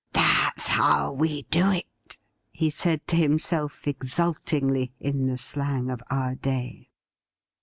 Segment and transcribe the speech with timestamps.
[0.13, 2.17] 'That's how we do it!'
[2.51, 6.89] he said to himself exultingly, in the slang of our day.